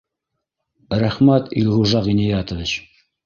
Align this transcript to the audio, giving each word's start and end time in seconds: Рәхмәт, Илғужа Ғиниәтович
Рәхмәт, 1.03 1.53
Илғужа 1.63 2.03
Ғиниәтович 2.09 2.75